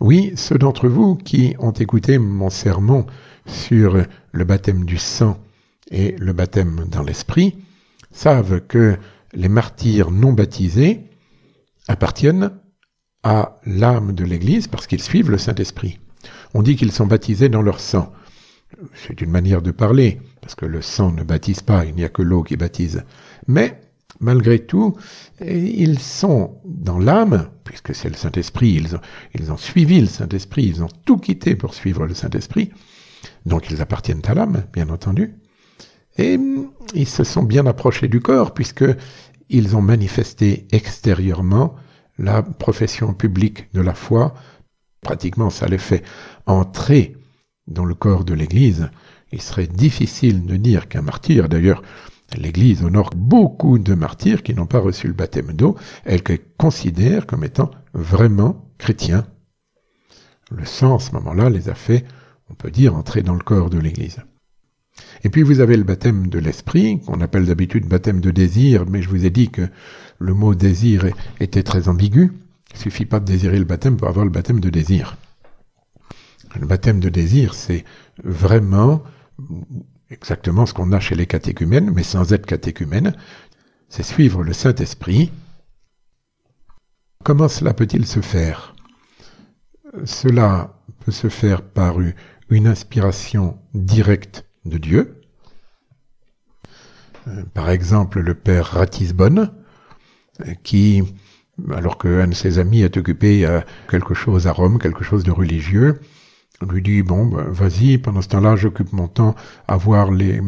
Oui, 0.00 0.32
ceux 0.36 0.58
d'entre 0.58 0.88
vous 0.88 1.14
qui 1.14 1.54
ont 1.58 1.72
écouté 1.72 2.18
mon 2.18 2.50
sermon 2.50 3.06
sur 3.46 4.04
le 4.32 4.44
baptême 4.44 4.84
du 4.84 4.98
sang 4.98 5.38
et 5.90 6.16
le 6.18 6.32
baptême 6.32 6.86
dans 6.90 7.02
l'Esprit 7.02 7.56
savent 8.10 8.60
que 8.60 8.96
les 9.32 9.48
martyrs 9.48 10.10
non 10.10 10.32
baptisés 10.32 11.04
appartiennent 11.88 12.50
à 13.22 13.58
l'âme 13.64 14.12
de 14.12 14.24
l'Église 14.24 14.66
parce 14.66 14.86
qu'ils 14.86 15.02
suivent 15.02 15.30
le 15.30 15.38
Saint-Esprit. 15.38 15.98
On 16.54 16.62
dit 16.62 16.76
qu'ils 16.76 16.92
sont 16.92 17.06
baptisés 17.06 17.48
dans 17.48 17.62
leur 17.62 17.80
sang. 17.80 18.12
C'est 18.94 19.20
une 19.20 19.30
manière 19.30 19.62
de 19.62 19.70
parler, 19.70 20.20
parce 20.40 20.54
que 20.54 20.66
le 20.66 20.82
sang 20.82 21.12
ne 21.12 21.22
baptise 21.22 21.60
pas, 21.60 21.84
il 21.84 21.94
n'y 21.94 22.04
a 22.04 22.08
que 22.08 22.22
l'eau 22.22 22.42
qui 22.42 22.56
baptise. 22.56 23.04
Mais, 23.46 23.80
malgré 24.20 24.58
tout, 24.58 24.96
ils 25.40 25.98
sont 25.98 26.58
dans 26.64 26.98
l'âme, 26.98 27.48
puisque 27.64 27.94
c'est 27.94 28.08
le 28.08 28.16
Saint-Esprit, 28.16 28.82
ils 29.34 29.52
ont, 29.52 29.56
suivi 29.56 30.00
le 30.00 30.06
Saint-Esprit, 30.06 30.64
ils 30.64 30.82
ont 30.82 30.88
tout 31.04 31.18
quitté 31.18 31.54
pour 31.54 31.74
suivre 31.74 32.06
le 32.06 32.14
Saint-Esprit, 32.14 32.70
donc 33.44 33.70
ils 33.70 33.80
appartiennent 33.80 34.22
à 34.26 34.34
l'âme, 34.34 34.64
bien 34.72 34.88
entendu. 34.88 35.34
Et 36.18 36.38
ils 36.94 37.08
se 37.08 37.24
sont 37.24 37.42
bien 37.42 37.66
approchés 37.66 38.08
du 38.08 38.20
corps, 38.20 38.54
puisque 38.54 38.84
ils 39.48 39.76
ont 39.76 39.82
manifesté 39.82 40.66
extérieurement 40.72 41.76
la 42.18 42.42
profession 42.42 43.14
publique 43.14 43.72
de 43.74 43.80
la 43.80 43.94
foi. 43.94 44.34
Pratiquement, 45.00 45.50
ça 45.50 45.66
les 45.66 45.78
fait 45.78 46.02
entrer 46.46 47.16
dans 47.66 47.84
le 47.84 47.94
corps 47.94 48.24
de 48.24 48.34
l'Église, 48.34 48.90
il 49.32 49.42
serait 49.42 49.66
difficile 49.66 50.46
de 50.46 50.56
dire 50.56 50.88
qu'un 50.88 51.02
martyr, 51.02 51.48
d'ailleurs, 51.48 51.82
l'Église 52.36 52.84
honore 52.84 53.10
beaucoup 53.14 53.78
de 53.78 53.94
martyrs 53.94 54.42
qui 54.42 54.54
n'ont 54.54 54.66
pas 54.66 54.78
reçu 54.78 55.06
le 55.06 55.12
baptême 55.12 55.52
d'eau, 55.52 55.76
elle 56.04 56.22
les 56.28 56.40
considère 56.58 57.26
comme 57.26 57.44
étant 57.44 57.70
vraiment 57.94 58.70
chrétiens. 58.78 59.26
Le 60.50 60.64
sang, 60.64 60.96
à 60.96 61.00
ce 61.00 61.12
moment-là, 61.12 61.50
les 61.50 61.68
a 61.68 61.74
fait, 61.74 62.04
on 62.50 62.54
peut 62.54 62.70
dire, 62.70 62.94
entrer 62.94 63.22
dans 63.22 63.34
le 63.34 63.42
corps 63.42 63.70
de 63.70 63.78
l'Église. 63.78 64.18
Et 65.24 65.28
puis 65.28 65.42
vous 65.42 65.60
avez 65.60 65.76
le 65.76 65.84
baptême 65.84 66.28
de 66.28 66.38
l'esprit, 66.38 67.00
qu'on 67.00 67.20
appelle 67.20 67.46
d'habitude 67.46 67.86
baptême 67.86 68.20
de 68.20 68.30
désir, 68.30 68.86
mais 68.86 69.02
je 69.02 69.08
vous 69.08 69.26
ai 69.26 69.30
dit 69.30 69.50
que 69.50 69.68
le 70.18 70.34
mot 70.34 70.54
désir 70.54 71.06
était 71.40 71.62
très 71.62 71.88
ambigu. 71.88 72.32
Il 72.76 72.82
suffit 72.82 73.06
pas 73.06 73.20
de 73.20 73.24
désirer 73.24 73.58
le 73.58 73.64
baptême 73.64 73.96
pour 73.96 74.06
avoir 74.06 74.26
le 74.26 74.30
baptême 74.30 74.60
de 74.60 74.68
désir. 74.68 75.16
Le 76.60 76.66
baptême 76.66 77.00
de 77.00 77.08
désir, 77.08 77.54
c'est 77.54 77.86
vraiment 78.22 79.02
exactement 80.10 80.66
ce 80.66 80.74
qu'on 80.74 80.92
a 80.92 81.00
chez 81.00 81.14
les 81.14 81.26
catéchumènes, 81.26 81.90
mais 81.90 82.02
sans 82.02 82.34
être 82.34 82.44
catéchumène. 82.44 83.16
C'est 83.88 84.02
suivre 84.02 84.42
le 84.42 84.52
Saint-Esprit. 84.52 85.32
Comment 87.24 87.48
cela 87.48 87.72
peut-il 87.72 88.06
se 88.06 88.20
faire? 88.20 88.74
Cela 90.04 90.78
peut 91.00 91.12
se 91.12 91.30
faire 91.30 91.62
par 91.62 91.96
une 92.50 92.66
inspiration 92.66 93.58
directe 93.72 94.44
de 94.66 94.76
Dieu. 94.76 95.22
Euh, 97.26 97.42
par 97.54 97.70
exemple, 97.70 98.20
le 98.20 98.34
père 98.34 98.66
Ratisbonne, 98.66 99.50
qui, 100.62 101.02
alors 101.72 101.98
qu'un 101.98 102.28
de 102.28 102.34
ses 102.34 102.58
amis 102.58 102.82
est 102.82 102.96
occupé 102.96 103.46
à 103.46 103.64
quelque 103.88 104.14
chose 104.14 104.46
à 104.46 104.52
Rome, 104.52 104.78
quelque 104.78 105.04
chose 105.04 105.24
de 105.24 105.30
religieux, 105.30 106.00
lui 106.70 106.82
dit 106.82 107.02
bon 107.02 107.26
ben, 107.26 107.44
vas-y 107.50 107.98
pendant 107.98 108.22
ce 108.22 108.28
temps-là 108.28 108.56
j'occupe 108.56 108.92
mon 108.92 109.08
temps 109.08 109.34
à 109.68 109.76
voir 109.76 110.10
les, 110.10 110.40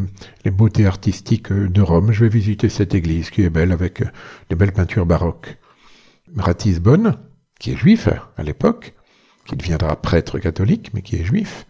les, 0.44 0.50
beautés 0.50 0.86
artistiques 0.86 1.52
de 1.52 1.82
Rome. 1.82 2.12
Je 2.12 2.24
vais 2.24 2.30
visiter 2.30 2.68
cette 2.68 2.94
église 2.94 3.30
qui 3.30 3.42
est 3.42 3.50
belle 3.50 3.72
avec 3.72 4.02
des 4.48 4.56
belles 4.56 4.72
peintures 4.72 5.06
baroques. 5.06 5.58
Ratisbonne 6.36 7.16
qui 7.58 7.72
est 7.72 7.76
juif 7.76 8.08
à 8.36 8.42
l'époque 8.42 8.94
qui 9.46 9.56
deviendra 9.56 9.96
prêtre 10.00 10.38
catholique 10.38 10.90
mais 10.94 11.02
qui 11.02 11.16
est 11.16 11.24
juif 11.24 11.66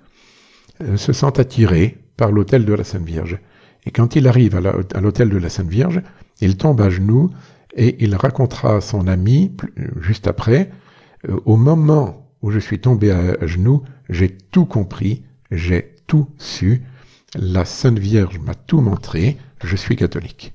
euh, 0.83 0.97
se 0.97 1.12
sent 1.12 1.38
attiré 1.38 1.99
par 2.16 2.33
l'autel 2.33 2.64
de 2.64 2.75
la 2.75 2.85
Sainte 2.85 3.04
Vierge. 3.04 3.38
Et 3.87 3.90
quand 3.90 4.16
il 4.16 4.26
arrive 4.26 4.57
à 4.57 5.00
l'autel 5.00 5.30
de 5.30 5.38
la 5.38 5.49
Sainte 5.49 5.68
Vierge 5.68 6.02
il 6.40 6.57
tombe 6.57 6.80
à 6.80 6.90
genoux 6.90 7.30
et 7.75 8.03
il 8.05 8.15
racontera 8.15 8.77
à 8.77 8.81
son 8.81 9.07
ami 9.07 9.57
juste 10.01 10.27
après 10.27 10.71
euh, 11.29 11.41
au 11.45 11.57
moment 11.57 12.31
où 12.43 12.51
je 12.51 12.59
suis 12.59 12.81
tombé 12.81 13.11
à 13.11 13.47
genoux, 13.47 13.83
j'ai 14.09 14.37
tout 14.37 14.67
compris, 14.67 15.25
j'ai 15.51 15.97
tout 16.07 16.29
su, 16.39 16.83
la 17.35 17.65
Sainte 17.65 17.99
Vierge 17.99 18.39
m'a 18.39 18.55
tout 18.55 18.81
montré, 18.81 19.37
je 19.63 19.77
suis 19.77 19.97
catholique. 19.97 20.53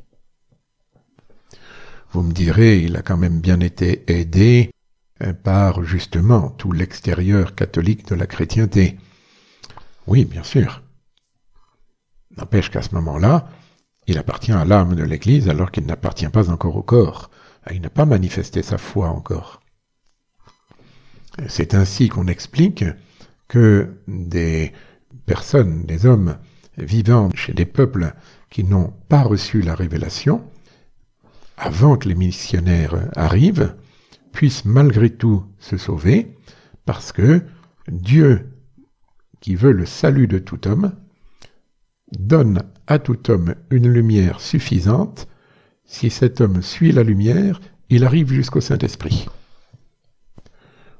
Vous 2.12 2.24
me 2.24 2.32
direz, 2.32 2.80
il 2.80 2.96
a 2.96 3.02
quand 3.02 3.18
même 3.18 3.42
bien 3.42 3.60
été 3.60 4.04
aidé 4.08 4.72
euh, 5.22 5.34
par 5.34 5.84
justement 5.84 6.50
tout 6.50 6.72
l'extérieur 6.72 7.56
catholique 7.56 8.08
de 8.08 8.16
la 8.16 8.28
chrétienté. 8.28 8.98
Oui, 10.08 10.26
bien 10.26 10.44
sûr. 10.44 10.84
N'empêche 12.38 12.70
qu'à 12.70 12.82
ce 12.82 12.96
moment-là, 12.96 13.50
il 14.08 14.18
appartient 14.18 14.52
à 14.52 14.66
l'âme 14.66 14.96
de 14.96 15.04
l'Église 15.04 15.50
alors 15.50 15.72
qu'il 15.72 15.86
n'appartient 15.86 16.28
pas 16.28 16.50
encore 16.50 16.76
au 16.76 16.84
corps. 16.84 17.30
Il 17.72 17.82
n'a 17.82 17.90
pas 17.90 18.06
manifesté 18.06 18.62
sa 18.62 18.78
foi 18.78 19.10
encore. 19.10 19.62
C'est 21.48 21.74
ainsi 21.74 22.10
qu'on 22.10 22.28
explique 22.28 22.84
que 23.48 23.90
des 24.08 24.74
personnes, 25.26 25.86
des 25.86 26.06
hommes 26.06 26.38
vivant 26.78 27.30
chez 27.34 27.54
des 27.54 27.66
peuples 27.66 28.14
qui 28.50 28.64
n'ont 28.64 28.94
pas 29.10 29.24
reçu 29.24 29.62
la 29.62 29.76
révélation, 29.76 30.44
avant 31.58 31.98
que 31.98 32.08
les 32.08 32.16
missionnaires 32.16 33.10
arrivent, 33.16 33.76
puissent 34.32 34.66
malgré 34.66 35.10
tout 35.10 35.44
se 35.60 35.78
sauver, 35.78 36.36
parce 36.86 37.12
que 37.12 37.44
Dieu, 37.88 38.52
qui 39.40 39.56
veut 39.56 39.72
le 39.72 39.86
salut 39.86 40.28
de 40.28 40.40
tout 40.40 40.68
homme, 40.68 40.94
donne 42.12 42.64
à 42.88 43.00
tout 43.00 43.32
homme 43.32 43.56
une 43.70 43.88
lumière 43.88 44.40
suffisante. 44.40 45.28
Si 45.86 46.10
cet 46.10 46.42
homme 46.42 46.62
suit 46.62 46.92
la 46.92 47.04
lumière, 47.04 47.62
il 47.90 48.04
arrive 48.04 48.32
jusqu'au 48.32 48.62
Saint-Esprit. 48.62 49.28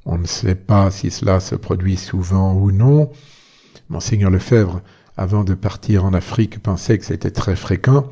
On 0.06 0.18
ne 0.18 0.28
sait 0.28 0.56
pas 0.56 0.92
si 0.92 1.10
cela 1.10 1.40
se 1.40 1.56
produit 1.56 1.98
souvent 1.98 2.54
ou 2.56 2.72
non. 2.72 3.12
Monseigneur 3.90 4.30
Lefebvre, 4.30 4.82
avant 5.18 5.44
de 5.44 5.54
partir 5.54 6.06
en 6.06 6.14
Afrique, 6.14 6.60
pensait 6.60 6.98
que 6.98 7.06
c'était 7.06 7.32
très 7.32 7.56
fréquent, 7.56 8.10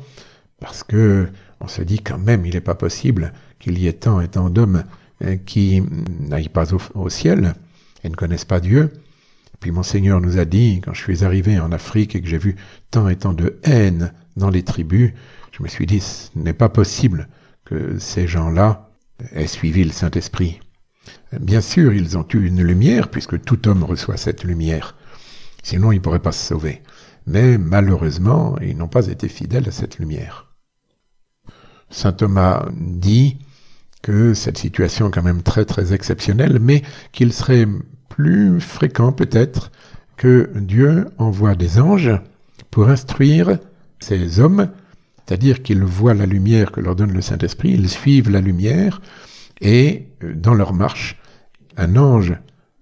parce 0.60 0.84
que 0.84 1.28
on 1.60 1.68
se 1.68 1.82
dit 1.82 2.00
quand 2.00 2.18
même, 2.18 2.46
il 2.46 2.54
n'est 2.54 2.60
pas 2.60 2.74
possible 2.74 3.32
qu'il 3.58 3.78
y 3.78 3.86
ait 3.86 3.92
tant 3.92 4.20
et 4.20 4.28
tant 4.28 4.50
d'hommes 4.50 4.84
hein, 5.24 5.36
qui 5.36 5.82
n'aillent 6.20 6.48
pas 6.48 6.74
au, 6.94 7.08
ciel 7.08 7.54
et 8.02 8.08
ne 8.08 8.16
connaissent 8.16 8.44
pas 8.44 8.60
Dieu. 8.60 8.90
Puis 9.62 9.70
Monseigneur 9.70 10.20
nous 10.20 10.38
a 10.38 10.44
dit, 10.44 10.80
quand 10.84 10.92
je 10.92 11.00
suis 11.00 11.24
arrivé 11.24 11.60
en 11.60 11.70
Afrique 11.70 12.16
et 12.16 12.20
que 12.20 12.26
j'ai 12.26 12.36
vu 12.36 12.56
tant 12.90 13.08
et 13.08 13.14
tant 13.14 13.32
de 13.32 13.60
haine 13.62 14.12
dans 14.36 14.50
les 14.50 14.64
tribus, 14.64 15.12
je 15.52 15.62
me 15.62 15.68
suis 15.68 15.86
dit, 15.86 16.00
ce 16.00 16.30
n'est 16.34 16.52
pas 16.52 16.68
possible 16.68 17.28
que 17.64 17.96
ces 18.00 18.26
gens-là 18.26 18.90
aient 19.30 19.46
suivi 19.46 19.84
le 19.84 19.92
Saint-Esprit. 19.92 20.58
Bien 21.38 21.60
sûr, 21.60 21.92
ils 21.92 22.18
ont 22.18 22.26
eu 22.34 22.44
une 22.44 22.60
lumière, 22.60 23.08
puisque 23.08 23.40
tout 23.40 23.68
homme 23.68 23.84
reçoit 23.84 24.16
cette 24.16 24.42
lumière. 24.42 24.96
Sinon, 25.62 25.92
ils 25.92 25.98
ne 25.98 26.00
pourraient 26.00 26.18
pas 26.18 26.32
se 26.32 26.44
sauver. 26.44 26.82
Mais 27.28 27.56
malheureusement, 27.56 28.58
ils 28.60 28.76
n'ont 28.76 28.88
pas 28.88 29.06
été 29.06 29.28
fidèles 29.28 29.68
à 29.68 29.72
cette 29.72 30.00
lumière. 30.00 30.52
Saint 31.88 32.12
Thomas 32.12 32.66
dit 32.74 33.38
que 34.02 34.34
cette 34.34 34.58
situation 34.58 35.06
est 35.06 35.12
quand 35.12 35.22
même 35.22 35.44
très 35.44 35.64
très 35.64 35.92
exceptionnelle, 35.92 36.58
mais 36.60 36.82
qu'il 37.12 37.32
serait 37.32 37.68
plus 38.14 38.60
fréquent 38.60 39.10
peut-être 39.12 39.72
que 40.16 40.50
Dieu 40.54 41.06
envoie 41.18 41.54
des 41.54 41.80
anges 41.80 42.12
pour 42.70 42.88
instruire 42.88 43.58
ces 44.00 44.38
hommes, 44.38 44.68
c'est-à-dire 45.26 45.62
qu'ils 45.62 45.82
voient 45.82 46.14
la 46.14 46.26
lumière 46.26 46.72
que 46.72 46.80
leur 46.80 46.94
donne 46.94 47.12
le 47.12 47.22
Saint-Esprit, 47.22 47.70
ils 47.70 47.88
suivent 47.88 48.30
la 48.30 48.40
lumière, 48.40 49.00
et 49.60 50.08
euh, 50.22 50.34
dans 50.34 50.54
leur 50.54 50.74
marche, 50.74 51.18
un 51.76 51.96
ange 51.96 52.34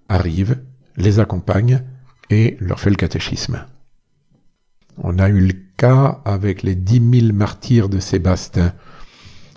arrive, 0.08 0.58
les 0.96 1.20
accompagne 1.20 1.82
et 2.28 2.56
leur 2.60 2.80
fait 2.80 2.90
le 2.90 2.96
catéchisme. 2.96 3.64
On 4.98 5.18
a 5.18 5.28
eu 5.28 5.40
le 5.40 5.54
cas 5.76 6.20
avec 6.24 6.62
les 6.62 6.74
dix 6.74 7.00
mille 7.00 7.32
martyrs 7.32 7.88
de 7.88 8.00
Sébastien. 8.00 8.74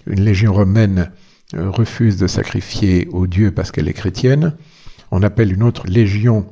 Une 0.06 0.22
légion 0.24 0.54
romaine 0.54 1.12
euh, 1.56 1.70
refuse 1.70 2.18
de 2.18 2.28
sacrifier 2.28 3.08
au 3.12 3.26
Dieu 3.26 3.52
parce 3.52 3.72
qu'elle 3.72 3.88
est 3.88 3.94
chrétienne. 3.94 4.56
On 5.16 5.22
appelle 5.22 5.54
une 5.54 5.62
autre 5.62 5.86
légion 5.86 6.48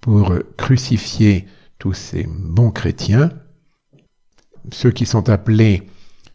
pour 0.00 0.32
crucifier 0.56 1.44
tous 1.78 1.92
ces 1.92 2.26
bons 2.26 2.70
chrétiens. 2.70 3.28
Ceux 4.72 4.90
qui 4.90 5.04
sont 5.04 5.28
appelés 5.28 5.82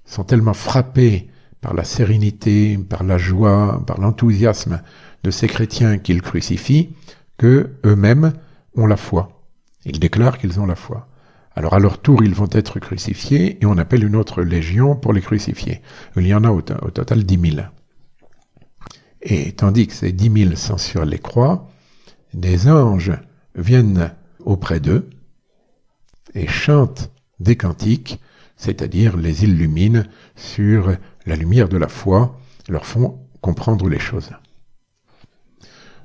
sont 0.06 0.24
tellement 0.24 0.54
frappés 0.54 1.32
par 1.60 1.74
la 1.74 1.84
sérénité, 1.84 2.78
par 2.78 3.04
la 3.04 3.18
joie, 3.18 3.84
par 3.88 4.00
l'enthousiasme 4.00 4.84
de 5.24 5.32
ces 5.32 5.48
chrétiens 5.48 5.98
qu'ils 5.98 6.22
crucifient, 6.22 6.94
que 7.40 7.72
eux-mêmes 7.84 8.34
ont 8.76 8.86
la 8.86 8.96
foi. 8.96 9.42
Ils 9.84 10.00
déclarent 10.00 10.38
qu'ils 10.38 10.60
ont 10.60 10.68
la 10.68 10.76
foi. 10.76 11.08
Alors 11.56 11.74
à 11.74 11.80
leur 11.80 11.98
tour, 11.98 12.22
ils 12.24 12.36
vont 12.36 12.50
être 12.52 12.78
crucifiés 12.80 13.58
et 13.60 13.66
on 13.66 13.80
appelle 13.80 14.04
une 14.04 14.16
autre 14.16 14.44
légion 14.44 14.96
pour 14.96 15.14
les 15.14 15.22
crucifier. 15.22 15.82
Il 16.16 16.28
y 16.28 16.36
en 16.36 16.44
a 16.44 16.52
au, 16.52 16.62
total 16.62 17.24
dix 17.24 17.40
mille. 17.40 17.72
Et 19.24 19.54
tandis 19.54 19.88
que 19.88 19.94
ces 19.94 20.12
dix 20.12 20.30
mille 20.30 20.58
sont 20.58 20.78
sur 20.78 21.06
les 21.06 21.18
croix, 21.18 21.71
des 22.34 22.70
anges 22.70 23.14
viennent 23.56 24.14
auprès 24.40 24.80
d'eux 24.80 25.10
et 26.34 26.48
chantent 26.48 27.12
des 27.40 27.56
cantiques, 27.56 28.20
c'est-à-dire 28.56 29.18
les 29.18 29.44
illuminent 29.44 30.04
sur 30.36 30.96
la 31.26 31.36
lumière 31.36 31.70
de 31.70 31.78
la 31.78 31.88
foi, 31.88 32.40
leur 32.70 32.86
font 32.86 33.20
comprendre 33.42 33.90
les 33.90 34.00
choses. 34.00 34.32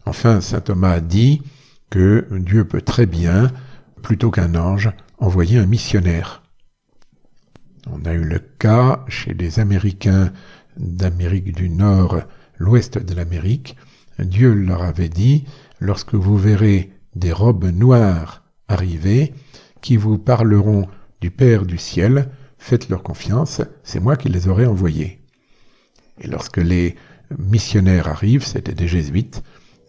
Enfin, 0.04 0.40
saint 0.40 0.60
Thomas 0.60 0.92
a 0.92 1.00
dit 1.00 1.42
que 1.90 2.26
Dieu 2.30 2.64
peut 2.66 2.80
très 2.80 3.06
bien, 3.06 3.50
plutôt 4.02 4.30
qu'un 4.30 4.54
ange, 4.54 4.90
envoyer 5.18 5.58
un 5.58 5.66
missionnaire. 5.66 6.42
On 7.90 8.04
a 8.04 8.12
eu 8.12 8.24
le 8.24 8.38
cas 8.38 9.04
chez 9.08 9.34
des 9.34 9.60
Américains 9.60 10.32
d'Amérique 10.76 11.54
du 11.54 11.70
Nord, 11.70 12.22
l'ouest 12.58 12.98
de 12.98 13.14
l'Amérique. 13.14 13.76
Dieu 14.18 14.54
leur 14.54 14.82
avait 14.82 15.08
dit, 15.08 15.44
lorsque 15.80 16.14
vous 16.14 16.36
verrez 16.36 16.90
des 17.14 17.32
robes 17.32 17.66
noires 17.66 18.44
arriver, 18.68 19.32
qui 19.80 19.96
vous 19.96 20.18
parleront 20.18 20.88
du 21.20 21.30
Père 21.30 21.64
du 21.64 21.78
ciel, 21.78 22.30
faites 22.58 22.88
leur 22.88 23.02
confiance, 23.02 23.60
c'est 23.82 24.00
moi 24.00 24.16
qui 24.16 24.28
les 24.28 24.48
aurai 24.48 24.66
envoyés. 24.66 25.20
Et 26.20 26.26
lorsque 26.26 26.56
les 26.58 26.96
missionnaires 27.38 28.08
arrivent, 28.08 28.44
c'était 28.44 28.74
des 28.74 28.88
jésuites, 28.88 29.42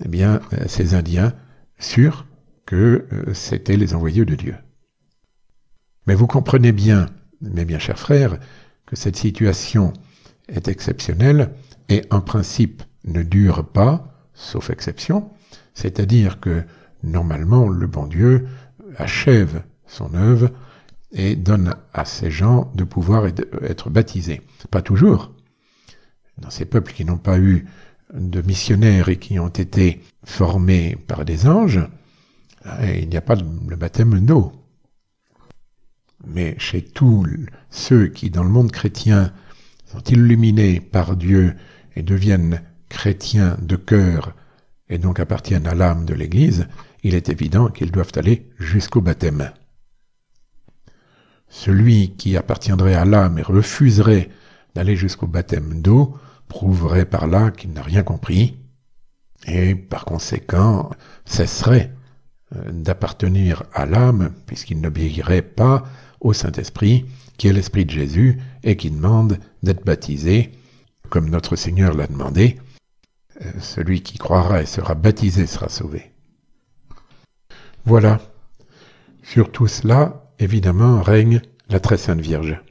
eh 0.04 0.08
bien, 0.08 0.42
euh, 0.54 0.66
ces 0.68 0.94
Indiens 0.94 1.34
sûrs 1.80 2.26
que 2.66 3.08
euh, 3.12 3.34
c'étaient 3.34 3.78
les 3.78 3.96
envoyés 3.96 4.26
de 4.26 4.36
Dieu. 4.36 4.56
Mais 6.06 6.16
vous 6.16 6.28
comprenez 6.28 6.72
bien, 6.72 7.08
mes 7.42 7.66
bien 7.66 7.80
chers 7.80 8.00
frères, 8.00 8.40
que 8.86 8.96
cette 8.96 9.16
situation 9.16 9.94
est 10.48 10.68
exceptionnelle 10.68 11.52
et 11.90 12.04
en 12.10 12.22
principe 12.22 12.84
ne 13.06 13.24
dure 13.24 13.68
pas, 13.68 14.30
sauf 14.34 14.70
exception, 14.70 15.30
c'est-à-dire 15.78 16.40
que 16.40 16.64
normalement 17.04 17.70
le 17.70 17.86
bon 17.86 18.08
Dieu 18.08 18.48
achève 18.98 19.62
son 19.86 20.16
œuvre 20.16 20.50
et 21.12 21.36
donne 21.36 21.76
à 21.94 22.04
ces 22.04 22.32
gens 22.32 22.72
de 22.74 22.84
pouvoir 22.84 23.28
être 23.62 23.92
baptisés. 23.92 24.42
Pas 24.72 24.82
toujours. 24.82 25.36
Dans 26.40 26.50
ces 26.50 26.66
peuples 26.66 26.94
qui 26.94 27.06
n'ont 27.06 27.20
pas 27.20 27.38
eu 27.38 27.68
de 28.12 28.42
missionnaires 28.42 29.08
et 29.10 29.18
qui 29.18 29.38
ont 29.38 29.50
été 29.50 30.02
formés 30.26 30.98
par 31.08 31.26
des 31.26 31.48
anges, 31.48 31.88
eh, 32.82 33.04
il 33.04 33.10
n'y 33.10 33.18
a 33.18 33.22
pas 33.22 33.36
le 33.36 33.76
baptême 33.76 34.20
d'eau. 34.26 34.52
Mais 36.26 36.56
chez 36.58 36.82
tous 36.82 37.24
ceux 37.70 38.08
qui, 38.08 38.32
dans 38.32 38.44
le 38.44 38.50
monde 38.50 38.72
chrétien, 38.72 39.32
sont 39.86 40.02
illuminés 40.06 40.80
par 40.80 41.16
Dieu 41.16 41.56
et 41.96 42.02
deviennent 42.02 42.64
chrétiens 42.90 43.58
de 43.62 43.76
cœur 43.76 44.34
et 44.90 44.98
donc 44.98 45.20
appartiennent 45.20 45.68
à 45.68 45.76
l'âme 45.76 46.06
de 46.06 46.14
l'Église, 46.14 46.68
il 47.04 47.16
est 47.16 47.30
évident 47.30 47.68
qu'ils 47.68 47.92
doivent 47.92 48.12
aller 48.16 48.50
jusqu'au 48.58 49.02
baptême. 49.02 49.52
Celui 51.50 52.12
qui 52.16 52.36
appartiendrait 52.36 52.96
à 52.96 53.06
l'âme 53.06 53.40
et 53.40 53.44
refuserait 53.44 54.30
d'aller 54.76 54.96
jusqu'au 54.96 55.28
baptême 55.28 55.82
d'eau 55.82 56.18
prouverait 56.48 57.06
par 57.06 57.28
là 57.28 57.52
qu'il 57.52 57.72
n'a 57.72 57.82
rien 57.82 58.04
compris 58.04 58.58
et 59.46 59.76
par 59.76 60.06
conséquent 60.06 60.90
cesserait 61.26 61.94
euh, 62.56 62.72
d'appartenir 62.72 63.64
à 63.74 63.86
l'âme 63.86 64.34
puisqu'il 64.46 64.82
n'obéirait 64.82 65.42
pas 65.42 65.86
au 66.20 66.34
Saint-Esprit 66.34 67.06
qui 67.38 67.48
est 67.48 67.54
l'Esprit 67.54 67.86
de 67.86 67.92
Jésus 67.92 68.40
et 68.64 68.76
qui 68.76 68.92
demande 68.92 69.40
d'être 69.64 69.86
baptisé 69.86 70.52
comme 71.10 71.30
notre 71.30 71.56
Seigneur 71.56 71.94
l'a 71.94 72.08
demandé. 72.08 72.58
Celui 73.60 74.02
qui 74.02 74.18
croira 74.18 74.62
et 74.62 74.66
sera 74.66 74.96
baptisé 74.96 75.46
sera 75.46 75.70
sauvé. 75.70 76.12
Voilà. 77.86 78.20
Sur 79.24 79.52
tout 79.52 79.68
cela, 79.68 80.32
évidemment, 80.40 81.02
règne 81.02 81.42
la 81.70 81.80
très 81.80 81.98
sainte 81.98 82.22
Vierge. 82.22 82.62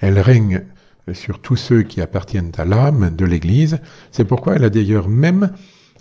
Elle 0.00 0.18
règne 0.18 0.64
sur 1.12 1.40
tous 1.40 1.56
ceux 1.56 1.82
qui 1.82 2.00
appartiennent 2.00 2.52
à 2.58 2.64
l'âme 2.64 3.14
de 3.14 3.24
l'Église. 3.24 3.78
C'est 4.10 4.24
pourquoi 4.24 4.56
elle 4.56 4.64
a 4.64 4.70
d'ailleurs 4.70 5.08
même 5.08 5.52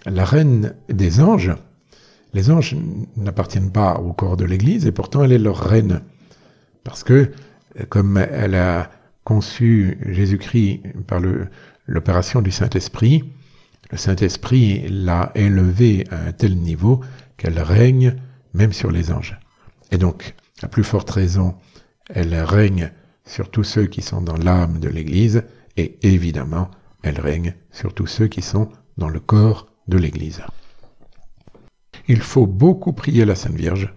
la 0.06 0.26
reine 0.26 0.76
des 0.90 1.22
anges. 1.22 1.56
Les 2.34 2.52
anges 2.52 2.76
n'appartiennent 3.18 3.72
pas 3.72 3.96
au 3.96 4.14
corps 4.14 4.38
de 4.38 4.46
l'Église 4.46 4.86
et 4.86 4.92
pourtant 4.92 5.24
elle 5.24 5.32
est 5.32 5.38
leur 5.38 5.58
reine. 5.58 6.02
Parce 6.84 7.04
que, 7.04 7.32
comme 7.90 8.18
elle 8.18 8.56
a 8.56 8.92
conçu 9.24 9.98
Jésus-Christ 10.08 10.82
par 11.08 11.20
l'opération 11.92 12.42
du 12.42 12.52
Saint-Esprit, 12.52 13.34
le 13.92 13.98
Saint-Esprit 13.98 14.88
l'a 14.88 15.32
élevée 15.36 16.06
à 16.10 16.28
un 16.28 16.32
tel 16.32 16.58
niveau 16.58 17.02
qu'elle 17.38 17.60
règne 17.60 18.16
même 18.54 18.72
sur 18.72 18.92
les 18.92 19.12
anges. 19.12 19.38
Et 19.92 19.98
donc, 19.98 20.34
à 20.62 20.68
plus 20.68 20.86
forte 20.86 21.10
raison, 21.10 21.56
elle 22.10 22.34
règne 22.36 22.92
sur 23.26 23.52
tous 23.52 23.64
ceux 23.64 23.88
qui 23.88 24.02
sont 24.02 24.22
dans 24.22 24.38
l'âme 24.38 24.80
de 24.80 24.88
l'Église, 24.88 25.44
et 25.76 25.98
évidemment, 26.02 26.72
elle 27.04 27.20
règne 27.20 27.56
sur 27.72 27.94
tous 27.94 28.08
ceux 28.08 28.28
qui 28.28 28.42
sont 28.42 28.70
dans 28.98 29.10
le 29.10 29.20
corps 29.20 29.68
de 29.88 29.98
l'Église. 29.98 30.42
Il 32.08 32.22
faut 32.22 32.48
beaucoup 32.48 32.94
prier 32.94 33.26
la 33.26 33.36
Sainte 33.36 33.56
Vierge 33.56 33.94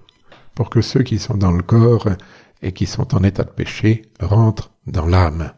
pour 0.55 0.71
que 0.71 0.81
ceux 0.81 1.03
qui 1.03 1.19
sont 1.19 1.37
dans 1.37 1.53
le 1.53 1.63
corps 1.63 2.09
et 2.63 2.73
qui 2.73 2.87
sont 2.87 3.15
en 3.15 3.23
état 3.23 3.45
de 3.45 3.51
péché 3.51 4.03
rentrent 4.21 4.73
dans 4.87 5.07
l'âme. 5.07 5.53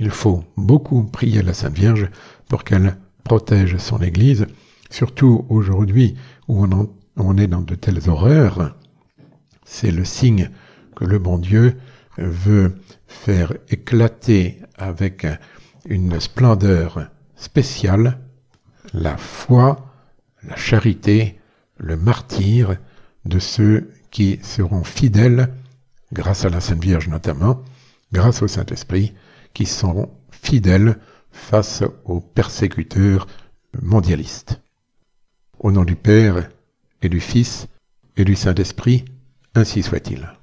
Il 0.00 0.08
faut 0.08 0.42
beaucoup 0.56 1.04
prier 1.04 1.42
la 1.42 1.52
Sainte 1.52 1.76
Vierge 1.76 2.08
pour 2.48 2.64
qu'elle 2.64 2.96
protège 3.22 3.76
son 3.76 3.98
Église, 4.00 4.46
surtout 4.88 5.44
aujourd'hui 5.50 6.16
où 6.48 6.66
on, 7.16 7.36
est 7.36 7.46
dans 7.46 7.60
de 7.60 7.74
telles 7.74 8.08
horreurs. 8.08 8.74
C'est 9.62 9.90
le 9.90 10.06
signe 10.06 10.48
que 10.96 11.04
le 11.04 11.18
bon 11.18 11.36
Dieu 11.36 11.76
veut 12.16 12.76
faire 13.06 13.52
éclater 13.68 14.62
avec 14.78 15.26
une 15.84 16.18
splendeur 16.18 17.10
spéciale 17.36 18.20
la 18.94 19.18
foi, 19.18 19.92
la 20.42 20.56
charité, 20.56 21.38
le 21.76 21.98
martyr 21.98 22.76
de 23.26 23.38
ceux 23.38 23.90
qui 24.10 24.40
seront 24.42 24.82
fidèles, 24.82 25.52
grâce 26.10 26.46
à 26.46 26.48
la 26.48 26.62
Sainte 26.62 26.82
Vierge 26.82 27.08
notamment, 27.08 27.62
grâce 28.12 28.40
au 28.40 28.48
Saint-Esprit, 28.48 29.12
qui 29.54 29.66
seront 29.66 30.10
fidèles 30.30 30.98
face 31.30 31.82
aux 32.04 32.20
persécuteurs 32.20 33.26
mondialistes. 33.80 34.60
Au 35.58 35.70
nom 35.72 35.84
du 35.84 35.96
Père 35.96 36.48
et 37.02 37.08
du 37.08 37.20
Fils 37.20 37.66
et 38.16 38.24
du 38.24 38.34
Saint-Esprit, 38.34 39.04
ainsi 39.54 39.82
soit-il. 39.82 40.39